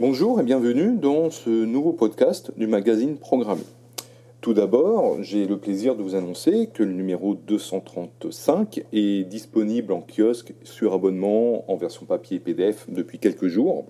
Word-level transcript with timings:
Bonjour 0.00 0.40
et 0.40 0.44
bienvenue 0.44 0.96
dans 0.96 1.28
ce 1.28 1.50
nouveau 1.50 1.92
podcast 1.92 2.52
du 2.56 2.68
magazine 2.68 3.16
Programmé. 3.16 3.62
Tout 4.40 4.54
d'abord, 4.54 5.20
j'ai 5.24 5.44
le 5.44 5.56
plaisir 5.56 5.96
de 5.96 6.04
vous 6.04 6.14
annoncer 6.14 6.68
que 6.72 6.84
le 6.84 6.92
numéro 6.92 7.34
235 7.34 8.84
est 8.92 9.24
disponible 9.24 9.92
en 9.92 10.00
kiosque 10.00 10.54
sur 10.62 10.92
abonnement 10.92 11.68
en 11.68 11.74
version 11.74 12.06
papier 12.06 12.38
PDF 12.38 12.86
depuis 12.88 13.18
quelques 13.18 13.48
jours. 13.48 13.86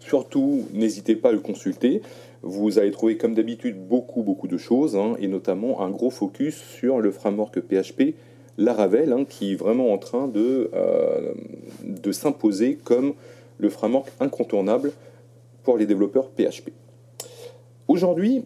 Surtout, 0.00 0.64
n'hésitez 0.72 1.14
pas 1.14 1.28
à 1.28 1.32
le 1.32 1.40
consulter. 1.40 2.00
Vous 2.40 2.78
allez 2.78 2.90
trouver 2.90 3.18
comme 3.18 3.34
d'habitude 3.34 3.86
beaucoup 3.86 4.22
beaucoup 4.22 4.48
de 4.48 4.56
choses 4.56 4.96
hein, 4.96 5.16
et 5.20 5.28
notamment 5.28 5.82
un 5.82 5.90
gros 5.90 6.08
focus 6.08 6.56
sur 6.56 7.00
le 7.00 7.10
framework 7.10 7.60
PHP 7.60 8.14
Laravel 8.56 9.12
hein, 9.12 9.26
qui 9.28 9.52
est 9.52 9.56
vraiment 9.56 9.92
en 9.92 9.98
train 9.98 10.26
de, 10.26 10.70
euh, 10.72 11.34
de 11.84 12.12
s'imposer 12.12 12.78
comme 12.82 13.12
le 13.62 13.70
framework 13.70 14.08
incontournable 14.20 14.92
pour 15.62 15.78
les 15.78 15.86
développeurs 15.86 16.28
PHP. 16.30 16.70
Aujourd'hui, 17.86 18.44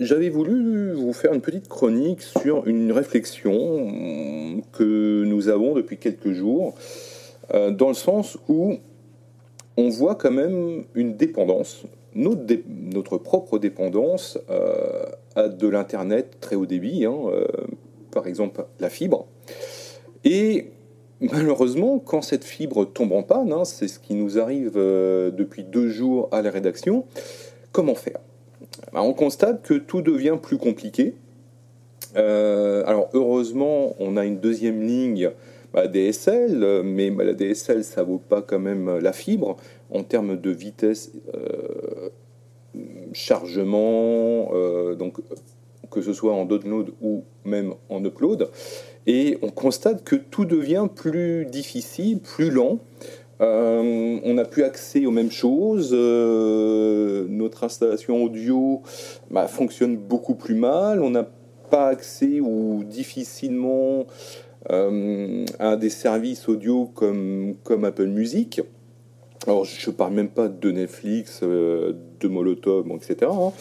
j'avais 0.00 0.28
voulu 0.28 0.92
vous 0.92 1.12
faire 1.12 1.32
une 1.32 1.40
petite 1.40 1.68
chronique 1.68 2.22
sur 2.22 2.66
une 2.66 2.90
réflexion 2.90 4.62
que 4.72 5.22
nous 5.24 5.48
avons 5.48 5.74
depuis 5.74 5.96
quelques 5.96 6.32
jours, 6.32 6.74
euh, 7.54 7.70
dans 7.70 7.88
le 7.88 7.94
sens 7.94 8.36
où 8.48 8.78
on 9.76 9.88
voit 9.88 10.16
quand 10.16 10.32
même 10.32 10.84
une 10.94 11.16
dépendance, 11.16 11.84
notre, 12.14 13.16
propre 13.18 13.60
dépendance 13.60 14.38
euh, 14.50 15.04
à 15.36 15.48
de 15.48 15.68
l'Internet 15.68 16.38
très 16.40 16.56
haut 16.56 16.66
débit, 16.66 17.04
hein, 17.04 17.16
euh, 17.26 17.46
par 18.10 18.26
exemple 18.26 18.64
la 18.80 18.90
fibre. 18.90 19.26
Et 20.24 20.72
Malheureusement, 21.20 21.98
quand 21.98 22.22
cette 22.22 22.44
fibre 22.44 22.84
tombe 22.84 23.12
en 23.12 23.22
panne, 23.22 23.52
hein, 23.52 23.64
c'est 23.64 23.88
ce 23.88 23.98
qui 23.98 24.14
nous 24.14 24.38
arrive 24.38 24.74
euh, 24.76 25.30
depuis 25.30 25.64
deux 25.64 25.88
jours 25.88 26.28
à 26.30 26.42
la 26.42 26.50
rédaction, 26.50 27.06
comment 27.72 27.96
faire? 27.96 28.20
Ben, 28.92 29.00
On 29.00 29.12
constate 29.12 29.62
que 29.62 29.74
tout 29.74 30.00
devient 30.00 30.38
plus 30.40 30.58
compliqué. 30.58 31.14
Euh, 32.16 32.84
alors 32.86 33.10
heureusement, 33.14 33.96
on 33.98 34.16
a 34.16 34.24
une 34.24 34.38
deuxième 34.38 34.80
ligne 34.80 35.32
bah, 35.74 35.88
DSL, 35.88 36.82
mais 36.84 37.10
bah, 37.10 37.24
la 37.24 37.34
DSL, 37.34 37.82
ça 37.82 38.04
vaut 38.04 38.18
pas 38.18 38.40
quand 38.40 38.60
même 38.60 38.98
la 38.98 39.12
fibre 39.12 39.56
en 39.90 40.04
termes 40.04 40.40
de 40.40 40.50
vitesse, 40.50 41.10
euh, 41.34 42.10
chargement, 43.12 44.52
donc 44.94 45.18
que 45.90 46.00
ce 46.00 46.12
soit 46.12 46.32
en 46.32 46.44
download 46.44 46.92
ou 47.00 47.24
même 47.44 47.74
en 47.88 48.04
upload. 48.04 48.50
Et 49.08 49.38
on 49.40 49.48
constate 49.48 50.04
que 50.04 50.16
tout 50.16 50.44
devient 50.44 50.86
plus 50.94 51.46
difficile, 51.46 52.20
plus 52.20 52.50
lent. 52.50 52.78
Euh, 53.40 54.18
on 54.22 54.34
n'a 54.34 54.44
plus 54.44 54.64
accès 54.64 55.06
aux 55.06 55.10
mêmes 55.10 55.30
choses. 55.30 55.92
Euh, 55.94 57.24
notre 57.30 57.64
installation 57.64 58.22
audio 58.22 58.82
bah, 59.30 59.48
fonctionne 59.48 59.96
beaucoup 59.96 60.34
plus 60.34 60.54
mal. 60.54 61.02
On 61.02 61.08
n'a 61.08 61.26
pas 61.70 61.88
accès 61.88 62.40
ou 62.40 62.84
difficilement 62.84 64.06
euh, 64.70 65.46
à 65.58 65.76
des 65.76 65.90
services 65.90 66.46
audio 66.46 66.84
comme, 66.84 67.54
comme 67.64 67.86
Apple 67.86 68.08
Music. 68.08 68.60
Alors, 69.46 69.64
je 69.64 69.88
ne 69.88 69.94
parle 69.94 70.12
même 70.12 70.28
pas 70.28 70.48
de 70.48 70.70
Netflix, 70.70 71.42
de 71.42 72.28
Molotov, 72.28 72.86
etc. 72.94 73.30
Hein. 73.32 73.52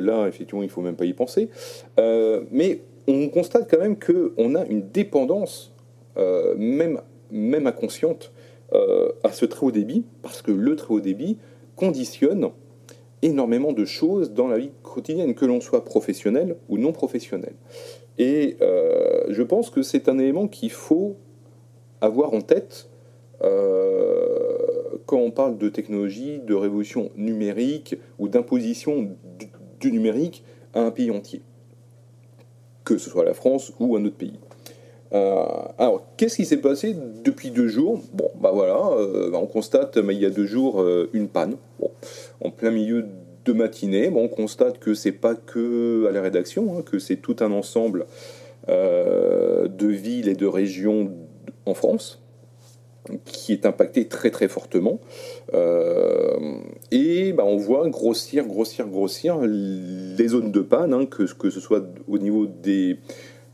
là, 0.00 0.26
effectivement, 0.26 0.62
il 0.62 0.66
ne 0.66 0.70
faut 0.72 0.80
même 0.80 0.96
pas 0.96 1.04
y 1.04 1.12
penser. 1.12 1.50
mais 2.50 2.80
on 3.06 3.28
constate 3.28 3.70
quand 3.70 3.78
même 3.78 3.98
qu'on 3.98 4.54
a 4.54 4.64
une 4.66 4.88
dépendance, 4.88 5.72
euh, 6.16 6.54
même, 6.56 7.66
inconsciente, 7.66 8.32
euh, 8.72 9.10
à 9.22 9.32
ce 9.32 9.44
très 9.44 9.66
haut 9.66 9.70
débit, 9.70 10.04
parce 10.22 10.42
que 10.42 10.50
le 10.50 10.76
très 10.76 10.94
haut 10.94 11.00
débit 11.00 11.38
conditionne 11.76 12.50
énormément 13.22 13.72
de 13.72 13.84
choses 13.84 14.32
dans 14.32 14.48
la 14.48 14.58
vie 14.58 14.70
quotidienne, 14.82 15.34
que 15.34 15.44
l'on 15.44 15.60
soit 15.60 15.84
professionnel 15.84 16.56
ou 16.68 16.78
non 16.78 16.92
professionnel. 16.92 17.54
Et 18.18 18.56
euh, 18.60 19.24
je 19.28 19.42
pense 19.42 19.70
que 19.70 19.82
c'est 19.82 20.08
un 20.08 20.18
élément 20.18 20.48
qu'il 20.48 20.70
faut 20.70 21.16
avoir 22.00 22.32
en 22.34 22.40
tête 22.40 22.88
quand 25.06 25.16
on 25.16 25.32
parle 25.32 25.58
de 25.58 25.68
technologie, 25.68 26.38
de 26.38 26.54
révolution 26.54 27.10
numérique 27.16 27.96
ou 28.20 28.28
d'imposition 28.28 29.10
du 29.80 29.90
numérique 29.90 30.44
à 30.74 30.80
un 30.82 30.92
pays 30.92 31.10
entier 31.10 31.42
que 32.84 32.98
ce 32.98 33.10
soit 33.10 33.24
la 33.24 33.34
France 33.34 33.72
ou 33.78 33.96
un 33.96 34.04
autre 34.04 34.16
pays. 34.16 34.38
Euh, 35.12 35.44
alors, 35.78 36.06
qu'est-ce 36.16 36.36
qui 36.36 36.46
s'est 36.46 36.60
passé 36.60 36.96
depuis 37.22 37.50
deux 37.50 37.68
jours? 37.68 38.00
Bon, 38.14 38.30
bah 38.40 38.50
voilà, 38.52 38.78
euh, 38.96 39.30
on 39.34 39.46
constate 39.46 39.98
il 40.02 40.18
y 40.18 40.24
a 40.24 40.30
deux 40.30 40.46
jours 40.46 40.80
euh, 40.80 41.10
une 41.12 41.28
panne, 41.28 41.56
en 42.42 42.50
plein 42.50 42.70
milieu 42.70 43.04
de 43.44 43.52
matinée. 43.52 44.10
On 44.14 44.28
constate 44.28 44.78
que 44.78 44.94
c'est 44.94 45.12
pas 45.12 45.34
que 45.34 46.06
à 46.08 46.12
la 46.12 46.22
rédaction, 46.22 46.78
hein, 46.78 46.82
que 46.82 46.98
c'est 46.98 47.16
tout 47.16 47.36
un 47.40 47.52
ensemble 47.52 48.06
de 48.68 49.86
villes 49.88 50.28
et 50.28 50.34
de 50.34 50.46
régions 50.46 51.10
en 51.66 51.74
France 51.74 52.21
qui 53.24 53.52
est 53.52 53.66
impacté 53.66 54.06
très 54.06 54.30
très 54.30 54.48
fortement. 54.48 55.00
Euh, 55.54 56.56
et 56.90 57.32
bah, 57.32 57.44
on 57.44 57.56
voit 57.56 57.88
grossir, 57.88 58.46
grossir, 58.46 58.86
grossir 58.86 59.38
les 59.42 60.28
zones 60.28 60.52
de 60.52 60.60
panne, 60.60 60.94
hein, 60.94 61.06
que, 61.06 61.24
que 61.24 61.50
ce 61.50 61.60
soit 61.60 61.84
au 62.08 62.18
niveau 62.18 62.46
des, 62.46 62.98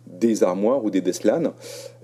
des 0.07 0.43
armoires 0.43 0.85
ou 0.85 0.91
des 0.91 1.01
Deslan, 1.01 1.55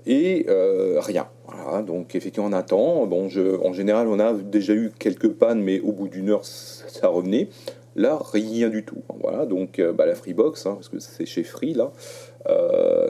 et 0.05 0.45
euh, 0.49 0.99
rien. 0.99 1.27
Voilà, 1.47 1.83
donc 1.83 2.15
effectivement 2.15 2.49
on 2.49 2.53
attend. 2.53 3.05
Bon, 3.05 3.29
je, 3.29 3.59
en 3.61 3.73
général 3.73 4.07
on 4.07 4.19
a 4.19 4.33
déjà 4.33 4.73
eu 4.73 4.91
quelques 4.97 5.29
pannes, 5.29 5.61
mais 5.61 5.79
au 5.79 5.91
bout 5.91 6.07
d'une 6.07 6.29
heure 6.29 6.45
ça 6.45 7.07
revenait. 7.07 7.49
Là, 7.97 8.19
rien 8.33 8.67
du 8.67 8.83
tout. 8.83 9.03
Voilà, 9.21 9.45
donc 9.45 9.79
euh, 9.79 9.93
bah, 9.93 10.05
la 10.05 10.15
Freebox, 10.15 10.65
hein, 10.65 10.73
parce 10.73 10.89
que 10.89 10.99
c'est 10.99 11.25
chez 11.25 11.43
Free 11.43 11.73
là, 11.73 11.91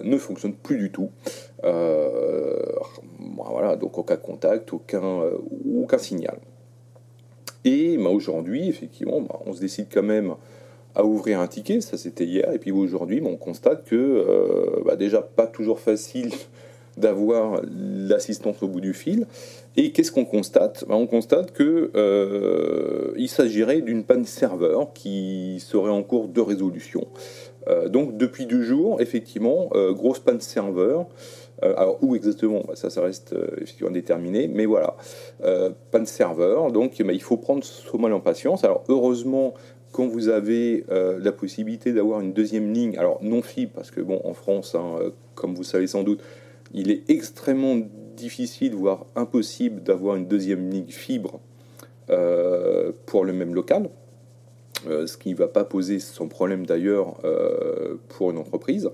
ne 0.03 0.17
fonctionne 0.17 0.53
plus 0.53 0.77
du 0.77 0.91
tout. 0.91 1.09
Voilà, 3.49 3.75
donc 3.75 3.97
aucun 3.97 4.17
contact, 4.17 4.73
aucun, 4.73 5.21
aucun 5.75 5.97
signal. 5.97 6.37
Et 7.65 7.97
bah, 7.97 8.09
aujourd'hui, 8.09 8.69
effectivement, 8.69 9.19
bah, 9.21 9.39
on 9.45 9.53
se 9.53 9.59
décide 9.59 9.87
quand 9.91 10.03
même 10.03 10.35
à 10.93 11.03
ouvrir 11.03 11.41
un 11.41 11.47
ticket, 11.47 11.81
ça 11.81 11.97
c'était 11.97 12.25
hier, 12.25 12.53
et 12.53 12.59
puis 12.59 12.71
aujourd'hui, 12.71 13.19
bah, 13.19 13.29
on 13.31 13.37
constate 13.37 13.83
que 13.83 13.95
euh, 13.95 14.95
déjà 14.95 15.21
pas 15.21 15.47
toujours 15.47 15.79
facile 15.79 16.31
d'avoir 16.97 17.61
l'assistance 17.67 18.63
au 18.63 18.69
bout 18.69 18.79
du 18.79 18.93
fil. 18.93 19.27
Et 19.75 19.91
qu'est-ce 19.91 20.13
qu'on 20.13 20.23
constate? 20.23 20.85
On 20.87 21.07
constate 21.07 21.51
que 21.51 21.91
euh, 21.95 23.13
il 23.17 23.27
s'agirait 23.27 23.81
d'une 23.81 24.05
panne 24.05 24.23
serveur 24.23 24.93
qui 24.93 25.59
serait 25.59 25.91
en 25.91 26.03
cours 26.03 26.29
de 26.29 26.39
résolution. 26.39 27.05
Euh, 27.67 27.89
donc 27.89 28.17
depuis 28.17 28.45
deux 28.45 28.61
jours, 28.61 29.01
effectivement, 29.01 29.69
grosse 29.93 30.19
panne 30.19 30.41
serveur. 30.41 31.07
Euh, 31.63 31.73
alors 31.77 31.97
où 32.01 32.15
exactement? 32.15 32.63
Bah, 32.67 32.75
Ça, 32.75 32.89
ça 32.89 33.01
reste 33.01 33.33
euh, 33.33 33.47
effectivement 33.61 33.91
déterminé, 33.91 34.47
mais 34.47 34.65
voilà, 34.65 34.95
euh, 35.43 35.71
de 35.93 36.05
serveur, 36.05 36.71
donc 36.71 37.01
bah, 37.01 37.13
il 37.13 37.21
faut 37.21 37.37
prendre 37.37 37.63
ce 37.63 37.97
mal 37.97 38.11
en 38.13 38.19
patience. 38.19 38.63
Alors 38.63 38.83
heureusement, 38.89 39.53
quand 39.91 40.07
vous 40.07 40.27
avez 40.27 40.83
la 40.89 41.31
possibilité 41.31 41.93
d'avoir 41.93 42.19
une 42.19 42.33
deuxième 42.33 42.73
ligne, 42.73 42.97
alors 42.97 43.19
non 43.21 43.41
fibre, 43.41 43.71
parce 43.73 43.91
que 43.91 44.01
bon, 44.01 44.19
en 44.25 44.33
France, 44.33 44.75
hein, 44.75 44.97
comme 45.35 45.55
vous 45.55 45.63
savez 45.63 45.87
sans 45.87 46.03
doute, 46.03 46.21
il 46.73 46.91
est 46.91 47.09
extrêmement 47.09 47.77
difficile, 48.17 48.75
voire 48.75 49.05
impossible, 49.15 49.83
d'avoir 49.83 50.17
une 50.17 50.27
deuxième 50.27 50.69
ligne 50.69 50.89
fibre 50.89 51.39
pour 53.05 53.23
le 53.23 53.31
même 53.31 53.55
local. 53.55 53.89
Ce 54.85 55.17
qui 55.17 55.31
ne 55.31 55.35
va 55.35 55.47
pas 55.47 55.63
poser 55.63 55.99
son 55.99 56.27
problème 56.27 56.65
d'ailleurs 56.65 57.15
pour 58.09 58.31
une 58.31 58.37
entreprise. 58.37 58.89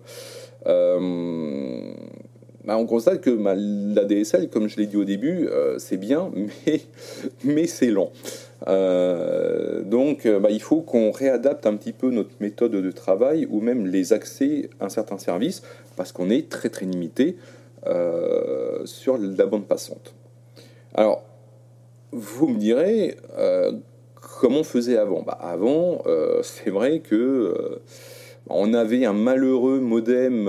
Bah, 2.64 2.78
on 2.78 2.86
constate 2.86 3.22
que 3.22 3.32
bah, 3.32 3.56
la 3.56 4.06
DSL, 4.06 4.50
comme 4.50 4.68
je 4.68 4.78
l'ai 4.78 4.86
dit 4.86 4.98
au 4.98 5.04
début, 5.04 5.48
euh, 5.48 5.80
c'est 5.80 5.98
bien, 5.98 6.32
mais, 7.44 7.68
c'est 7.68 7.90
lent. 7.90 8.12
Euh, 8.68 9.82
donc 9.82 10.28
euh, 10.28 10.40
bah, 10.40 10.52
il 10.52 10.62
faut 10.62 10.82
qu'on 10.82 11.10
réadapte 11.10 11.66
un 11.66 11.76
petit 11.76 11.94
peu 11.94 12.12
notre 12.12 12.30
méthode 12.40 12.74
de 12.74 12.92
travail 12.92 13.48
ou 13.50 13.60
même 13.60 13.88
les 13.88 14.14
accès 14.14 14.70
à 14.80 14.90
certains 14.90 15.18
services 15.18 15.64
parce 15.96 16.12
qu'on 16.12 16.30
est 16.30 16.50
très 16.50 16.70
très 16.70 16.86
limité 16.86 17.38
sur 18.86 19.18
la 19.18 19.48
bande 19.48 19.66
passante. 19.66 20.14
Alors, 20.94 21.24
vous 22.12 22.48
me 22.48 22.60
direz 22.60 23.18
comment 24.42 24.62
on 24.62 24.64
faisait 24.64 24.98
avant 24.98 25.24
Avant, 25.40 26.04
c'est 26.42 26.72
vrai 26.72 27.00
que 27.00 27.80
on 28.50 28.74
avait 28.74 29.06
un 29.06 29.14
malheureux 29.14 29.80
modem 29.80 30.46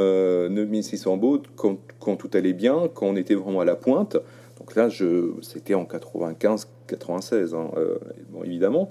9600 0.48 1.18
baud 1.18 1.42
quand, 1.54 2.16
tout 2.16 2.30
allait 2.32 2.54
bien, 2.54 2.88
quand 2.92 3.06
on 3.06 3.16
était 3.16 3.34
vraiment 3.34 3.60
à 3.60 3.66
la 3.66 3.76
pointe. 3.76 4.16
Donc 4.58 4.76
là, 4.76 4.88
c'était 5.40 5.74
en 5.74 5.84
95-96, 5.84 7.54
hein, 7.54 7.70
euh, 7.76 7.98
évidemment. 8.44 8.88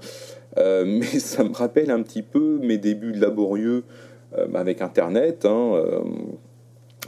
Euh, 0.58 0.84
mais 1.00 1.06
ça 1.06 1.44
me 1.44 1.54
rappelle 1.54 1.92
un 1.92 2.02
petit 2.04 2.24
peu 2.24 2.60
mes 2.62 2.78
débuts 2.78 3.14
laborieux 3.14 3.84
euh, 4.38 4.48
avec 4.54 4.82
Internet, 4.82 5.46
hein, 5.46 5.82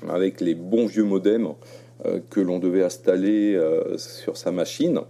avec 0.09 0.41
les 0.41 0.55
bons 0.55 0.85
vieux 0.87 1.03
modems 1.03 1.53
que 2.29 2.41
l'on 2.41 2.59
devait 2.59 2.83
installer 2.83 3.57
sur 3.97 4.35
sa 4.35 4.51
machine. 4.51 5.01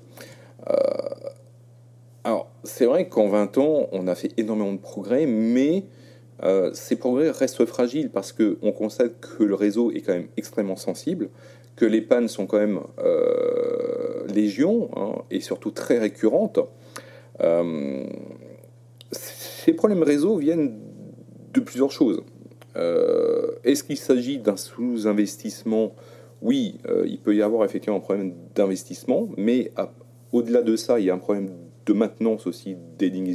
C'est 2.64 2.86
vrai 2.86 3.08
qu'en 3.08 3.28
20 3.28 3.58
ans, 3.58 3.88
on 3.92 4.08
a 4.08 4.16
fait 4.16 4.32
énormément 4.38 4.74
de 4.74 4.80
progrès, 4.80 5.26
mais 5.26 5.86
euh, 6.44 6.72
ces 6.74 6.96
progrès 6.96 7.30
restent 7.30 7.66
fragiles 7.66 8.10
parce 8.10 8.32
qu'on 8.32 8.72
constate 8.72 9.20
que 9.20 9.44
le 9.44 9.56
réseau 9.56 9.92
est 9.92 10.02
quand 10.02 10.14
même 10.14 10.28
extrêmement 10.38 10.76
sensible, 10.76 11.30
que 11.76 11.86
les 11.86 12.02
pannes 12.02 12.28
sont 12.28 12.46
quand 12.46 12.60
même 12.60 12.82
euh, 13.00 14.26
légion 14.28 14.90
hein, 14.96 15.22
et 15.32 15.42
surtout 15.42 15.72
très 15.72 16.00
récurrentes. 16.00 16.60
Euh, 17.42 18.06
ces 19.12 19.74
problèmes 19.74 20.04
réseau 20.04 20.38
viennent 20.38 20.80
de 21.54 21.60
plusieurs 21.60 21.92
choses. 21.92 22.24
Est-ce 23.64 23.84
qu'il 23.84 23.98
s'agit 23.98 24.40
d'un 24.40 24.58
sous-investissement? 24.58 25.94
Oui, 26.42 26.80
il 27.06 27.20
peut 27.20 27.36
y 27.36 27.44
avoir 27.44 27.64
effectivement 27.64 27.98
un 27.98 28.02
problème 28.02 28.34
d'investissement, 28.56 29.30
mais 29.38 29.72
au-delà 30.32 30.64
de 30.64 30.76
ça, 30.76 31.00
il 31.00 31.06
y 31.06 31.12
a 31.12 31.14
un 31.14 31.20
problème 31.20 31.52
de 31.86 31.94
maintenance 31.94 32.48
aussi 32.48 32.76
des 32.98 33.10
lignes 33.10 33.34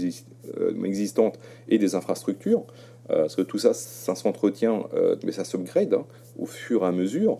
existantes 0.84 1.38
et 1.68 1.78
des 1.78 1.94
infrastructures. 1.94 2.64
Euh, 3.10 3.22
parce 3.22 3.36
que 3.36 3.42
tout 3.42 3.58
ça, 3.58 3.72
ça 3.72 4.14
s'entretient, 4.14 4.86
euh, 4.92 5.16
mais 5.24 5.32
ça 5.32 5.44
s'upgrade 5.44 5.94
hein, 5.94 6.04
au 6.38 6.44
fur 6.46 6.82
et 6.82 6.86
à 6.86 6.92
mesure. 6.92 7.38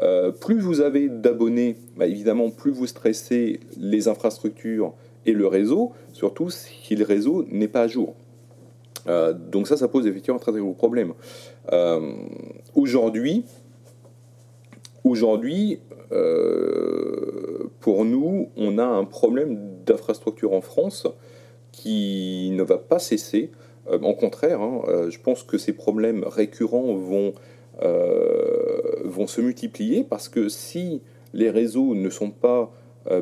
Euh, 0.00 0.30
plus 0.30 0.60
vous 0.60 0.80
avez 0.80 1.08
d'abonnés, 1.08 1.76
bah, 1.96 2.06
évidemment, 2.06 2.50
plus 2.50 2.70
vous 2.70 2.86
stressez 2.86 3.58
les 3.76 4.06
infrastructures 4.06 4.94
et 5.26 5.32
le 5.32 5.46
réseau, 5.46 5.92
surtout 6.12 6.50
si 6.50 6.94
le 6.94 7.04
réseau 7.04 7.44
n'est 7.50 7.68
pas 7.68 7.82
à 7.82 7.88
jour. 7.88 8.14
donc 9.06 9.66
ça, 9.66 9.76
ça 9.76 9.88
pose 9.88 10.06
effectivement 10.06 10.36
un 10.36 10.40
très, 10.40 10.52
très 10.52 10.60
gros 10.60 10.74
problème. 10.74 11.12
aujourd'hui, 12.74 13.44
aujourd'hui, 15.04 15.80
pour 17.80 18.04
nous, 18.04 18.50
on 18.56 18.78
a 18.78 18.84
un 18.84 19.04
problème 19.04 19.82
d'infrastructure 19.84 20.52
en 20.52 20.60
France 20.60 21.06
qui 21.72 22.50
ne 22.52 22.62
va 22.62 22.78
pas 22.78 22.98
cesser. 22.98 23.50
Euh, 23.88 23.98
au 23.98 24.14
contraire, 24.14 24.60
hein, 24.60 24.82
euh, 24.88 25.10
je 25.10 25.20
pense 25.20 25.42
que 25.42 25.58
ces 25.58 25.72
problèmes 25.72 26.24
récurrents 26.24 26.94
vont, 26.94 27.32
euh, 27.82 29.02
vont 29.04 29.26
se 29.26 29.40
multiplier 29.40 30.04
parce 30.04 30.28
que 30.28 30.48
si 30.48 31.02
les 31.32 31.50
réseaux 31.50 31.94
ne 31.94 32.10
sont 32.10 32.30
pas 32.30 32.72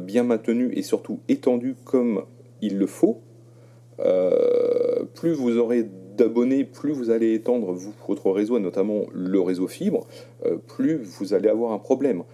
bien 0.01 0.25
maintenus 0.25 0.73
et 0.75 0.83
surtout 0.83 1.21
étendus 1.29 1.77
comme 1.85 2.25
il 2.61 2.77
le 2.77 2.87
faut, 2.87 3.21
plus 5.15 5.33
vous 5.33 5.59
aurez 5.59 5.89
d'abonnés, 6.17 6.65
plus 6.65 6.91
vous 6.91 7.11
allez 7.11 7.35
étendre 7.35 7.77
votre 8.09 8.33
réseau, 8.33 8.59
notamment 8.59 9.03
le 9.13 9.41
réseau 9.41 9.69
fibre, 9.69 10.09
plus 10.67 10.97
vous 10.97 11.35
allez 11.35 11.49
avoir 11.49 11.71
un 11.71 11.79
problème. 11.79 12.25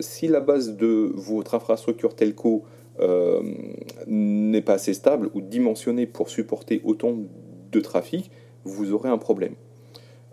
Si 0.00 0.28
la 0.28 0.40
base 0.40 0.76
de 0.76 1.12
votre 1.14 1.54
infrastructure 1.54 2.14
telco 2.14 2.64
n'est 4.06 4.62
pas 4.62 4.74
assez 4.74 4.94
stable 4.94 5.30
ou 5.34 5.40
dimensionnée 5.40 6.06
pour 6.06 6.30
supporter 6.30 6.80
autant 6.84 7.14
de 7.70 7.80
trafic, 7.80 8.30
vous 8.64 8.92
aurez 8.92 9.08
un 9.08 9.18
problème. 9.18 9.54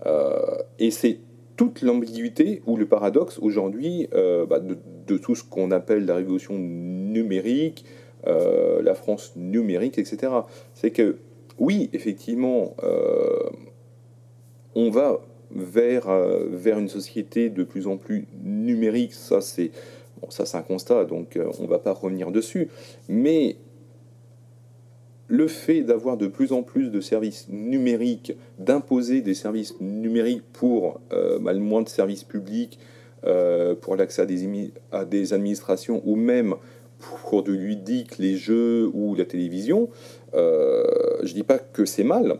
Euh, 0.05 0.57
et 0.79 0.91
c'est 0.91 1.19
toute 1.55 1.81
l'ambiguïté 1.81 2.61
ou 2.67 2.77
le 2.77 2.85
paradoxe 2.85 3.39
aujourd'hui 3.39 4.07
euh, 4.13 4.45
bah, 4.45 4.59
de, 4.59 5.17
tout 5.17 5.35
ce 5.35 5.43
qu'on 5.43 5.71
appelle 5.71 6.05
la 6.05 6.15
révolution 6.15 6.57
numérique, 6.57 7.85
euh, 8.27 8.81
la 8.81 8.93
France 8.93 9.33
numérique, 9.35 9.97
etc. 9.97 10.31
C'est 10.73 10.91
que 10.91 11.17
oui, 11.57 11.89
effectivement, 11.93 12.75
on 14.75 14.91
va 14.91 15.21
vers, 15.57 16.07
vers 16.49 16.79
une 16.79 16.89
société 16.89 17.49
de 17.49 17.63
plus 17.63 17.87
en 17.87 17.97
plus 17.97 18.27
numérique, 18.43 19.13
ça 19.13 19.41
c'est 19.41 19.71
bon, 20.21 20.29
un 20.53 20.61
constat, 20.61 21.05
donc 21.05 21.37
on 21.59 21.63
ne 21.63 21.67
va 21.67 21.79
pas 21.79 21.93
revenir 21.93 22.31
dessus, 22.31 22.69
mais 23.09 23.57
le 25.27 25.47
fait 25.47 25.81
d'avoir 25.81 26.17
de 26.17 26.27
plus 26.27 26.51
en 26.51 26.63
plus 26.63 26.89
de 26.89 27.01
services 27.01 27.47
numériques, 27.49 28.33
d'imposer 28.59 29.21
des 29.21 29.33
services 29.33 29.75
numériques 29.81 30.43
pour 30.53 31.01
euh, 31.11 31.37
bah, 31.39 31.53
le 31.53 31.59
moins 31.59 31.81
de 31.81 31.89
services 31.89 32.23
publics, 32.23 32.79
euh, 33.25 33.75
pour 33.75 33.95
l'accès 33.95 34.21
à 34.21 34.25
des, 34.25 34.71
à 34.91 35.05
des 35.05 35.33
administrations 35.33 36.01
ou 36.05 36.15
même 36.15 36.55
pour 36.99 37.43
du 37.43 37.57
ludique, 37.57 38.17
les 38.17 38.35
jeux 38.35 38.89
ou 38.93 39.15
la 39.15 39.25
télévision, 39.25 39.89
euh, 40.33 40.83
je 41.23 41.29
ne 41.29 41.33
dis 41.33 41.43
pas 41.43 41.59
que 41.59 41.85
c'est 41.85 42.03
mal, 42.03 42.37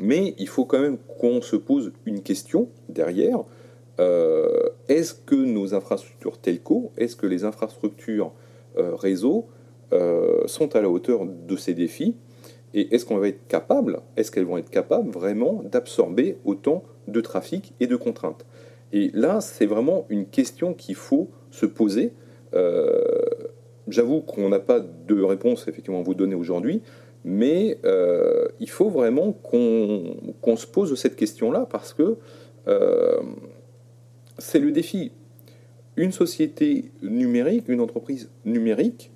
mais 0.00 0.34
il 0.38 0.48
faut 0.48 0.64
quand 0.64 0.80
même 0.80 0.98
qu'on 1.18 1.40
se 1.40 1.56
pose 1.56 1.92
une 2.06 2.22
question 2.22 2.68
derrière. 2.88 3.44
est-ce 4.88 5.14
que 5.14 5.36
nos 5.36 5.74
infrastructures 5.74 6.38
telco, 6.38 6.92
est-ce 6.96 7.14
que 7.14 7.26
les 7.26 7.44
infrastructures 7.44 8.32
réseau 8.76 9.46
euh, 9.94 10.40
sont 10.46 10.74
à 10.74 10.80
la 10.80 10.88
hauteur 10.88 11.24
de 11.24 11.56
ces 11.56 11.74
défis? 11.74 12.16
Et 12.72 12.94
est-ce 12.94 13.04
qu'on 13.04 13.18
va 13.18 13.28
être 13.28 13.46
capable, 13.46 14.00
est-ce 14.16 14.32
qu'elles 14.32 14.46
vont 14.46 14.58
être 14.58 14.70
capables 14.70 15.08
vraiment 15.10 15.62
d'absorber 15.62 16.38
autant 16.44 16.82
de 17.06 17.20
trafic 17.20 17.74
et 17.78 17.86
de 17.86 17.94
contraintes? 17.94 18.44
Et 18.92 19.10
là, 19.14 19.40
c'est 19.40 19.66
vraiment 19.66 20.06
une 20.08 20.26
question 20.26 20.74
qu'il 20.74 20.96
faut 20.96 21.30
se 21.50 21.66
poser. 21.66 22.12
Euh, 22.54 23.04
j'avoue 23.86 24.20
qu'on 24.20 24.48
n'a 24.48 24.58
pas 24.58 24.80
de 24.80 25.22
réponse 25.22 25.68
effectivement 25.68 26.00
à 26.00 26.02
vous 26.02 26.14
donner 26.14 26.34
aujourd'hui, 26.34 26.82
mais 27.24 27.78
euh, 27.84 28.46
il 28.60 28.68
faut 28.68 28.90
vraiment 28.90 29.32
qu'on 29.32 30.56
se 30.56 30.66
pose 30.66 30.94
cette 30.94 31.16
question-là 31.16 31.66
parce 31.70 31.94
que 31.94 32.16
c'est 34.38 34.58
le 34.58 34.72
défi. 34.72 35.12
Une 35.96 36.12
société 36.12 36.90
numérique, 37.02 37.68
une 37.68 37.80
entreprise 37.80 38.30
numérique, 38.44 39.10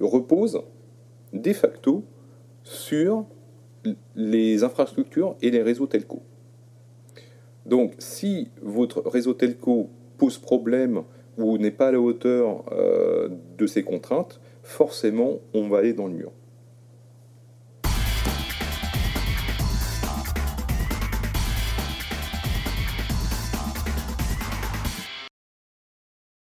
repose 0.00 0.62
de 1.32 1.52
facto 1.52 2.04
sur 2.62 3.26
les 4.14 4.64
infrastructures 4.64 5.36
et 5.42 5.50
les 5.50 5.62
réseaux 5.62 5.86
telco. 5.86 6.22
Donc 7.66 7.94
si 7.98 8.48
votre 8.62 9.02
réseau 9.08 9.34
telco 9.34 9.90
pose 10.18 10.38
problème 10.38 11.02
ou 11.36 11.58
n'est 11.58 11.70
pas 11.70 11.88
à 11.88 11.92
la 11.92 12.00
hauteur 12.00 12.64
euh, 12.72 13.28
de 13.58 13.66
ces 13.66 13.82
contraintes, 13.82 14.40
forcément 14.62 15.40
on 15.52 15.68
va 15.68 15.78
aller 15.78 15.92
dans 15.92 16.06
le 16.06 16.14
mur. 16.14 16.32